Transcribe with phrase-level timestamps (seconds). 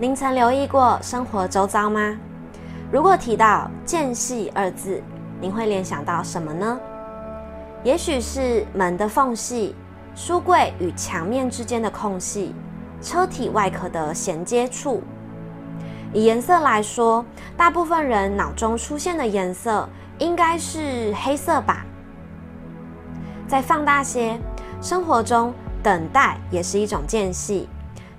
[0.00, 2.16] 您曾留意过生活周遭吗？
[2.92, 5.02] 如果提到“间隙”二字，
[5.40, 6.78] 您会联想到什么呢？
[7.82, 9.74] 也许是门的缝隙、
[10.14, 12.54] 书柜与墙面之间的空隙、
[13.02, 15.02] 车体外壳的衔接处。
[16.12, 17.24] 以颜色来说，
[17.56, 19.88] 大部分人脑中出现的颜色
[20.18, 21.84] 应该是黑色吧。
[23.48, 24.38] 再放大些，
[24.80, 25.52] 生活中
[25.82, 27.68] 等待也是一种间隙，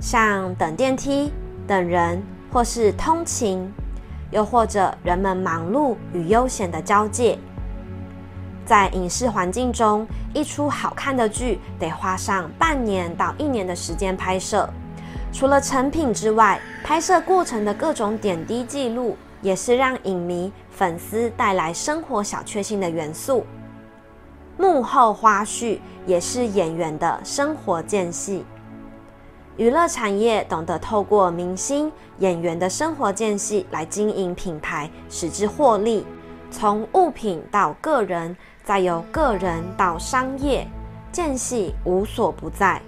[0.00, 1.32] 像等电梯、
[1.68, 3.70] 等人，或是通勤，
[4.30, 7.38] 又或者人们忙碌与悠闲的交界。
[8.64, 14.68] 在影视环境中，一出好看的剧得花上半年到一年的时间拍摄。
[15.30, 23.44] 除了成品之外，拍摄过程的各种点滴记录，也是让影迷、粉丝带来生活小确幸的元素。
[24.56, 28.44] 幕后花絮也是演员的生活间隙。
[29.58, 36.06] 娱乐产业懂得透过明星、演员的生活间隙来经营品牌，使之获利。
[36.50, 38.34] 从物品到个人。
[38.64, 40.68] 再由个人到商业，
[41.10, 42.82] 间隙无所不在。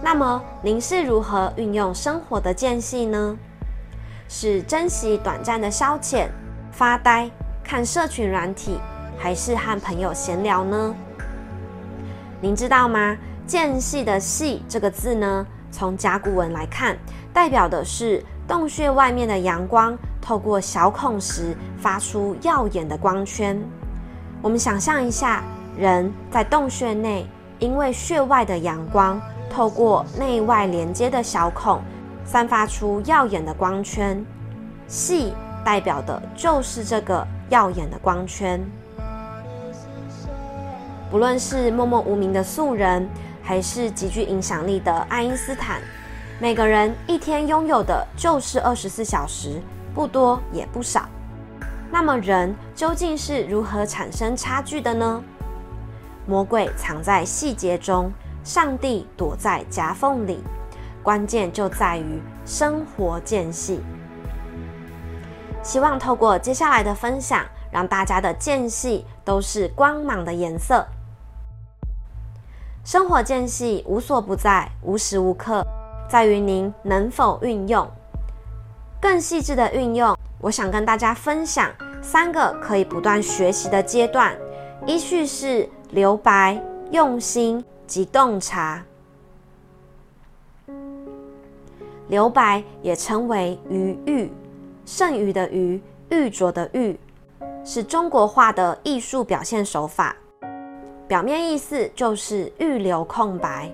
[0.00, 3.36] 那么，您是如何运用生活的间隙呢？
[4.28, 6.28] 是珍惜短暂的消遣、
[6.70, 7.28] 发呆、
[7.64, 8.78] 看社群软体，
[9.18, 10.94] 还是和朋友闲聊呢？
[12.40, 13.18] 您知道吗？
[13.50, 16.96] 间隙的“隙”这个字呢，从甲骨文来看，
[17.32, 23.60] 代表的是洞穴外面的阳光透过小孔时发出耀眼的光圈。
[24.40, 25.42] 我们想象一下，
[25.76, 27.26] 人在洞穴内，
[27.58, 29.20] 因为穴外的阳光
[29.50, 31.82] 透过内外连接的小孔，
[32.24, 34.24] 散发出耀眼的光圈。
[34.86, 38.64] 隙代表的就是这个耀眼的光圈。
[41.10, 43.08] 不论是默默无名的素人，
[43.50, 45.82] 还是极具影响力的爱因斯坦，
[46.38, 49.60] 每个人一天拥有的就是二十四小时，
[49.92, 51.08] 不多也不少。
[51.90, 55.20] 那么人究竟是如何产生差距的呢？
[56.28, 58.12] 魔鬼藏在细节中，
[58.44, 60.44] 上帝躲在夹缝里，
[61.02, 63.80] 关键就在于生活间隙。
[65.60, 70.86] 希望透过接下来的分享，让大家的间隙都是光芒的颜色。
[72.82, 75.64] 生活间隙无所不在，无时无刻，
[76.08, 77.88] 在于您能否运用。
[79.00, 80.16] 更细致的运用。
[80.40, 81.70] 我想跟大家分享
[82.00, 84.34] 三个可以不断学习的阶段，
[84.86, 86.58] 依序是留白、
[86.90, 88.82] 用心及洞察。
[92.08, 94.32] 留白也称为余欲，
[94.86, 96.98] 剩余的余，玉琢的玉，
[97.62, 100.16] 是中国画的艺术表现手法。
[101.10, 103.68] 表面意思就是预留空白。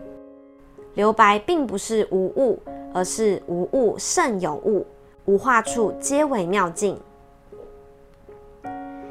[0.94, 2.58] 留白并不是无物，
[2.94, 4.86] 而是无物胜有物。
[5.26, 6.98] 无画处皆为妙境。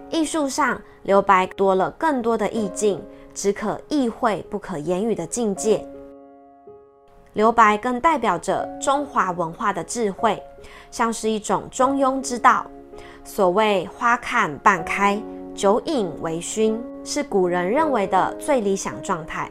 [0.09, 2.99] 艺术上留白多了更多的意境，
[3.35, 5.87] 只可意会不可言语的境界。
[7.33, 10.41] 留白更代表着中华文化的智慧，
[10.89, 12.65] 像是一种中庸之道。
[13.23, 15.21] 所谓花看半开，
[15.53, 19.49] 酒饮微醺，是古人认为的最理想状态。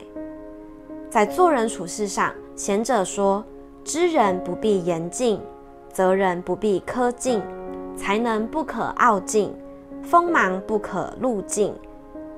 [1.09, 3.43] 在做人处事上，贤者说：
[3.83, 5.41] 知人不必言尽。
[5.93, 7.41] 责人不必苛尽，
[7.97, 9.55] 才能不可傲尽，
[10.03, 11.73] 锋芒不可露尽，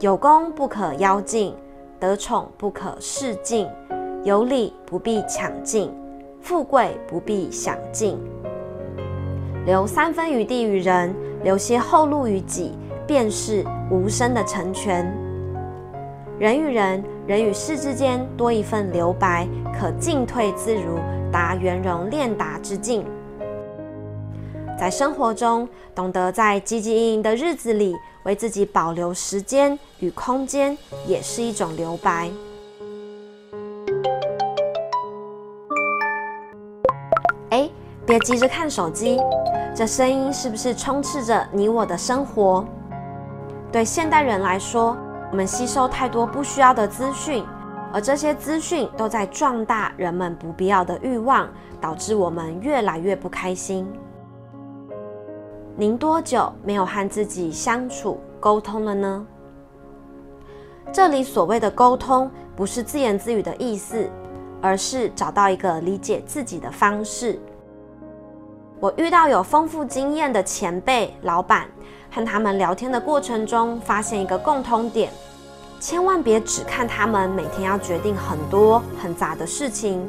[0.00, 1.54] 有功不可邀尽，
[1.98, 3.66] 得宠不可示尽，
[4.24, 5.90] 有礼不必抢尽，
[6.42, 8.18] 富贵不必享尽。
[9.64, 12.76] 留三分余地于人，留些后路于己，
[13.06, 15.04] 便是无声的成全。
[16.38, 20.98] 人与人、人与事之间多一份留白，可进退自如，
[21.32, 23.04] 达圆融练达之境。
[24.78, 32.30] 在生活中，懂得在汲汲营营的日子里为自己保留时间与空间，也是一种留白。
[37.48, 37.70] 哎，
[38.04, 39.18] 别急着看手机，
[39.74, 42.62] 这声音是不是充斥着你我的生活？
[43.72, 44.96] 对现代人来说，
[45.30, 47.44] 我们吸收太多不需要的资讯，
[47.92, 51.48] 而这些资讯都在壮大人们不必要的欲望，
[51.80, 53.86] 导致我们越来越不开心。
[55.76, 59.26] 您多久没有和自己相处沟通了呢？
[60.92, 64.08] 这里所谓的沟通，不是自言自语的意思，
[64.62, 67.38] 而是找到一个理解自己的方式。
[68.78, 71.66] 我遇到有丰富经验的前辈、老板，
[72.10, 75.10] 和他们聊天的过程中，发现一个共通点：
[75.80, 80.06] 千万别只看他们每天要决定很多很杂的事情，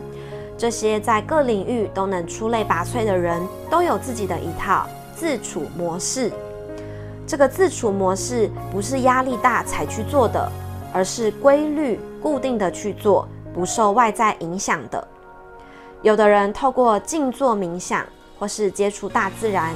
[0.57, 4.85] 这些在各领域都能出类拔萃的人，都有自己的一套
[5.15, 6.29] 自处模式。
[7.25, 10.51] 这个自处模式不是压力大才去做的，
[10.93, 15.07] 而是规律固定的去做，不受外在影响的。
[16.01, 18.05] 有的人透过静坐冥想，
[18.37, 19.73] 或是接触大自然；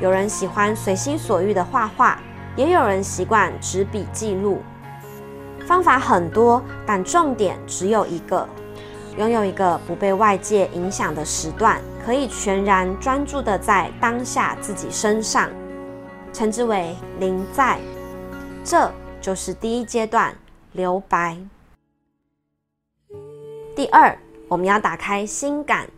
[0.00, 2.18] 有人喜欢随心所欲的画画，
[2.56, 4.62] 也有人习惯纸笔记录。
[5.66, 8.48] 方法很多，但重点只有一个：
[9.16, 15.50] 拥有一个不被外界影响的时段，可以全然专注的在当下自己身上，
[16.32, 17.78] 称之为临在。
[18.62, 18.90] 这
[19.20, 20.36] 就是第一阶段
[20.72, 21.38] 留白。
[23.74, 24.16] 第二。
[24.46, 25.88] 我们要打开心感，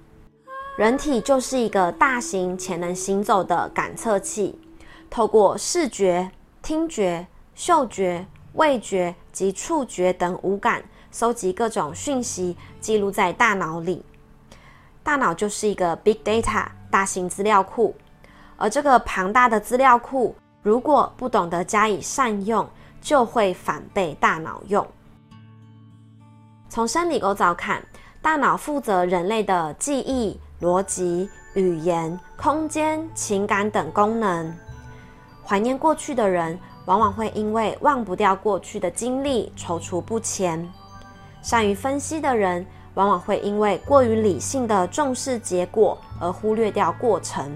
[0.77, 4.61] 人体就是一个大型且能行走的感测器，
[5.09, 6.31] 透过视觉、
[6.61, 14.05] 听觉、嗅觉、味觉及触觉等五感，搜集各种讯息，记录在大脑里。
[15.03, 17.97] 大脑就是一个 big data 大型资料库，
[18.59, 22.69] 而这个庞大的资料库，如果不懂得加以善用，
[23.01, 24.87] 就会反被大脑用。
[26.69, 27.83] 从生理构造看。
[28.23, 34.53] 大脑负责人类的记忆、逻辑、语言、空间、情感等功能。
[35.45, 40.61] 怀念过去的人，往往会因为忘不掉过去的经历，踌躇不前；
[41.43, 47.51] 善于分析的人，往往会因为过于理性的重视结果而忽略掉过程；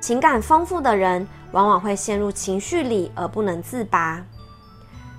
[0.00, 4.20] 情感丰富的人，往往会陷入情绪里而不能自拔。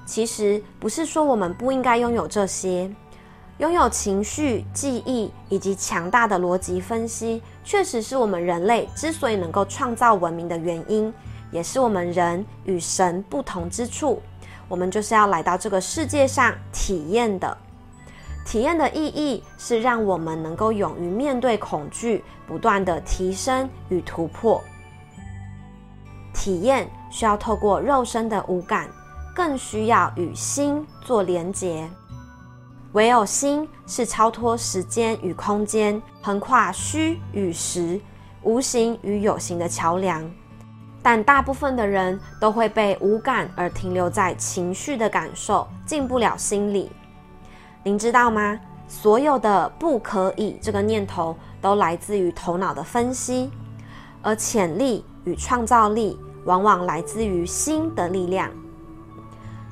[0.05, 2.91] 其实，不是说我们不应该拥有这些。
[3.59, 11.13] 拥有情绪、记忆以及强大的逻辑分析，确实是我们人类之所以能够创造文明的原因，
[11.51, 14.21] 也是我们人与神不同之处。
[14.67, 17.55] 我们就是要来到这个世界上体验的。
[18.43, 24.61] 体验的意义是让我们能够勇于面对恐惧，不断的提升与突破。
[26.33, 28.89] 体验需要透过肉身的五感，
[29.35, 31.87] 更需要与心做连结。
[32.93, 37.99] 唯有心是超脱时间与空间、横跨虚与实、
[38.43, 40.23] 无形与有形的桥梁，
[41.01, 46.91] 但大部分的人都会被无感而停留在情绪的感受，进不了心里。
[47.83, 48.59] 您知道吗？
[48.87, 53.49] 所有的不可以这个念头都来自于头脑的分析，
[54.21, 58.51] 而潜力与创造力往往来自于心的力量。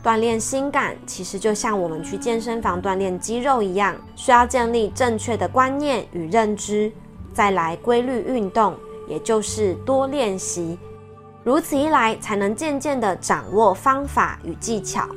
[0.04, 6.92] 锻炼心感，其实就像我们去健身房锻炼肌肉一样，需要建立正确的观念与认知，
[7.34, 8.76] 再来规律运动，
[9.08, 10.80] 也就是多练习。
[11.44, 15.08] 如此一来，才能渐渐的掌握方法与技巧。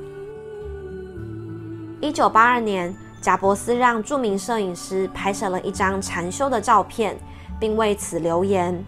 [2.01, 7.17] 一九八二年，贾伯斯让著名摄影师拍摄了一张禅修的照片，
[7.59, 8.85] 并为此留言：“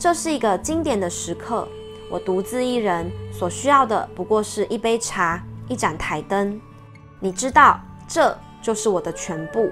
[0.00, 1.68] 这是一个经典的时刻。”
[2.10, 6.60] 我独自一人所需要的不过是一杯茶、一盏台灯。
[7.20, 9.70] 你知道，这就是我的全部。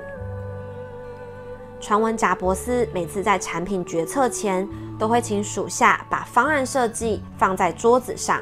[1.81, 4.69] 传闻贾伯斯每次在产品决策前，
[4.99, 8.41] 都会请属下把方案设计放在桌子上，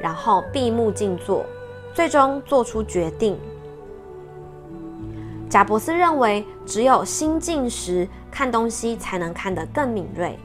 [0.00, 1.46] 然后闭目静坐，
[1.94, 3.38] 最终做出决定。
[5.48, 10.36] 贾伯斯认为，只有心静时，看东西才能看得更敏锐。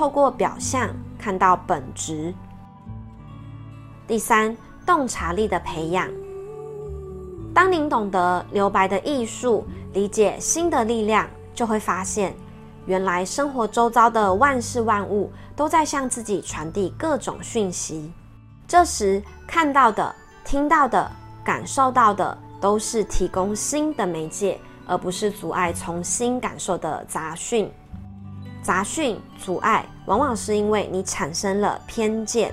[0.00, 0.88] 透过表象
[1.18, 2.32] 看到本质。
[4.08, 6.08] 第三，洞察力的培养。
[7.52, 12.34] 当您懂得留白的艺术，理解心的力量，就会发现，
[12.86, 18.10] 原来生活周遭的万事万物都在向自己传递各种讯息。
[18.66, 20.14] 这时看到的、
[20.46, 21.12] 听到的、
[21.44, 27.70] 感受到的，都是提供心的媒介，而不是阻碍从心感受的杂讯。
[28.62, 32.52] 杂讯阻碍，往往是因为你产生了偏见。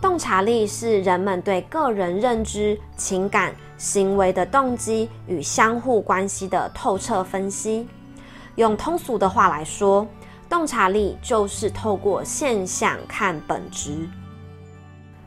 [0.00, 7.88] 洞察力是人们对个人认知、情感、行为的动机与相互关系的透彻分析。
[8.56, 10.06] 用通俗的话来说，
[10.48, 14.08] 洞察力就是透过现象看本质，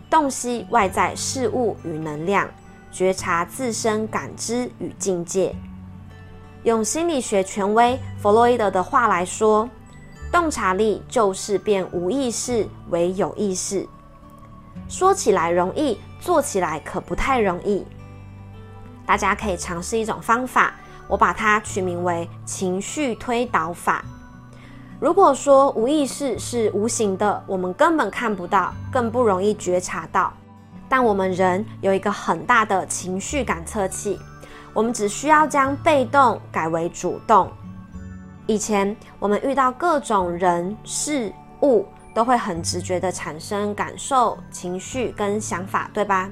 [0.09, 2.47] 洞悉外在事物与能量，
[2.91, 5.55] 觉察自身感知与境界。
[6.65, 9.69] 用心理学权威弗洛伊德的话来说，
[10.31, 13.87] 洞察力就是变无意识为有意识。
[14.89, 17.85] 说起来容易，做起来可不太容易。
[19.05, 20.73] 大家可以尝试一种方法，
[21.07, 24.03] 我把它取名为情绪推导法。
[24.99, 30.33] 如果说无意识是无形的，我们根本看不到，更不容易觉察到。
[30.89, 34.19] 但我们人有一个很大的情绪感测器。
[34.75, 37.49] 我们只需要将被动改为主动。
[38.45, 46.29] 以前我们遇到各种人事物，都会很直觉的产生感受、情绪跟想法，对吧？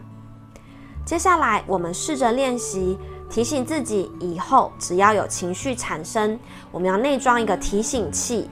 [1.05, 2.97] 接下来我们试着练习
[3.29, 6.37] 提醒自己，以后只要有情绪产生，
[6.69, 8.49] 我们要内装一个提醒器，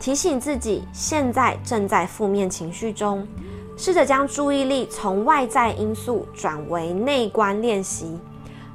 [0.00, 3.28] 提醒自己现在正在负面情绪中。
[3.76, 8.18] 试着将注意力从外在因素转为内观练习，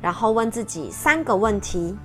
[0.03, 1.97] 然后问自己三个问题：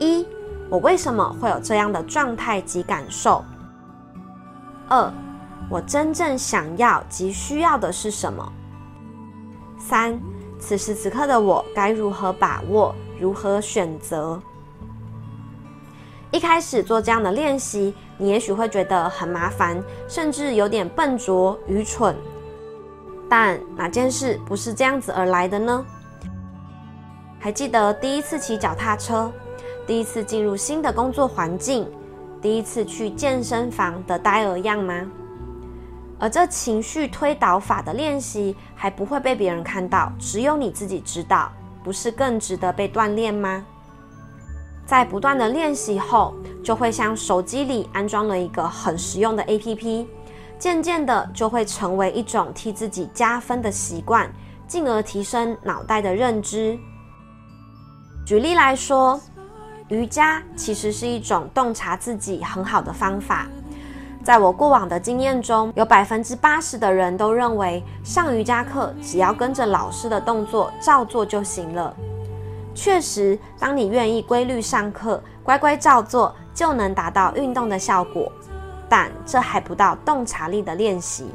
[0.00, 0.26] 一、
[0.68, 3.44] 我为什么会有这样的状态及感受？
[4.88, 5.12] 二、
[5.70, 8.52] 我真正想要及需要的是什么？
[9.78, 10.20] 三、
[10.58, 12.92] 此时此刻的我该如何把握？
[13.20, 14.42] 如何选择？
[16.32, 22.16] 一开始做这样的练习，你也许会觉得很麻烦，甚至有点笨拙、愚蠢。
[23.28, 25.86] 但哪件事不是这样子而来的呢？
[27.42, 29.32] 还记得第一次骑脚踏车，
[29.86, 31.88] 第一次进入新的工作环境，
[32.42, 35.10] 第一次去健身房的呆儿样吗？
[36.18, 41.50] 而这情绪推导法的练习还不会被别人看到，只有你自己知道，
[41.82, 43.64] 不是更值得被锻炼吗？
[44.84, 50.06] 在不断的练习后，就会像手机里安装了一个很实用的 APP，
[50.58, 54.30] 渐渐的就会成为一种替自己加分的习惯，
[54.68, 56.78] 进而提升脑袋的认知。
[58.30, 59.20] 举例来说，
[59.88, 63.48] 瑜伽其实是一种洞察自己很好的方法。
[64.22, 71.92] 在我过往的经验中，有百分之八十的人都认为上瑜伽课只要跟着老师的动作照做就行了。
[72.72, 78.30] 确实，当你愿意规律上课，乖乖照做，就能达到运动的效果。
[78.88, 81.26] 但这还不到洞察力的练习。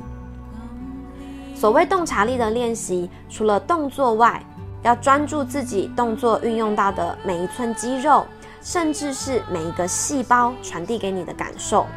[1.54, 4.42] 所谓洞察力的练习，除了动作外，
[4.86, 8.24] 要专注自己动作运用到的每一寸肌肉，
[8.62, 11.88] 甚至是每一个细胞传递给你的感受。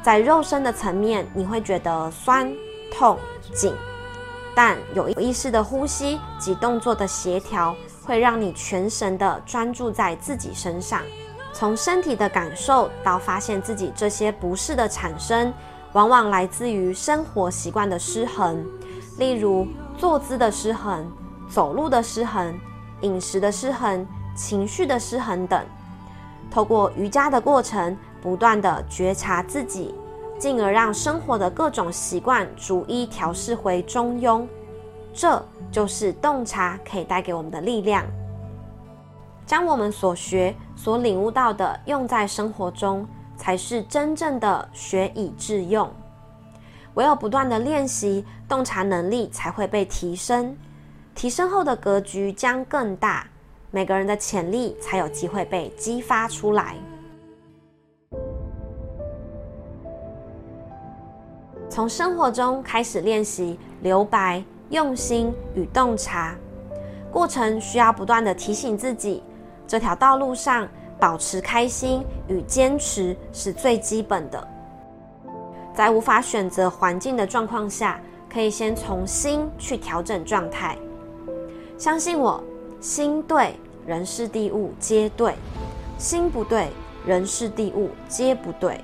[0.00, 2.48] 在肉身的层面，你会觉得酸、
[2.96, 3.18] 痛、
[3.52, 3.74] 紧，
[4.54, 7.74] 但有意识的呼吸及动作的协调。
[8.04, 11.00] 会让你全神的专注在自己身上，
[11.52, 15.54] 从身体的感受到发现自己这些不适的产生，
[15.92, 18.66] 往往来自于生活习惯的失衡，
[19.18, 21.06] 例如坐姿的失衡、
[21.52, 22.58] 走路的失衡、
[23.02, 25.62] 饮食的失衡、情绪的失衡等。
[26.50, 29.94] 透过瑜伽的过程，不断的觉察自己，
[30.38, 34.46] 进而让生活的各种习惯逐一调试回中庸。
[35.12, 38.02] 这就是洞察可以带给我们的力量，
[39.44, 43.06] 将我们所学、所领悟到的用在生活中，
[43.36, 45.90] 才是真正的学以致用。
[46.94, 50.56] 唯有不断的练习，洞察能力才会被提升，
[51.14, 53.26] 提升后的格局将更大，
[53.70, 56.76] 每个人的潜力才有机会被激发出来。
[61.68, 64.42] 从生活中开始练习留白。
[64.70, 66.34] 用心与洞察
[67.10, 69.22] 过程需要不断的提醒自己，
[69.66, 70.66] 这条道路上
[70.98, 74.48] 保持开心与坚持是最基本的。
[75.74, 78.00] 在无法选择环境的状况下，
[78.32, 80.74] 可以先从心去调整状态。
[81.82, 82.40] 相信我，
[82.80, 85.32] 心对，人事地物皆对；
[85.98, 86.68] 心不对，
[87.04, 88.80] 人事地物皆不对。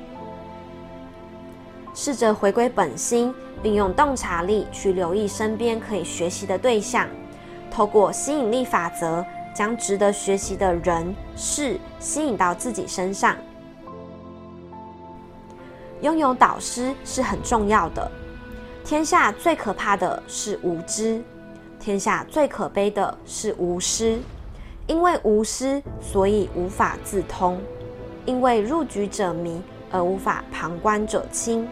[1.94, 3.32] 试着回归本心。
[3.60, 7.08] 并用洞察力去留意身边可以学习的对象，
[7.72, 13.36] 透过吸引力法则，将值得学习的人事吸引到自己身上。
[16.02, 18.10] 拥有导师是很重要的。
[18.84, 21.20] 天下最可怕的是无知，
[21.88, 24.18] 天下最可悲的是无师。
[24.86, 27.56] 因为无师，所以无法自通；
[28.26, 31.66] 因为入局者迷，而无法旁观者清。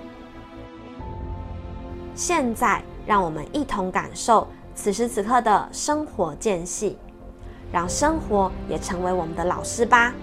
[2.14, 6.96] 现在，让我们一同感受此时此刻的生活间隙，
[7.70, 10.14] 让生活也成为我们的老师吧。